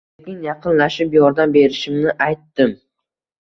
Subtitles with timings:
[0.19, 2.75] Sekin yaqinlashib, yordam berishimni aytdim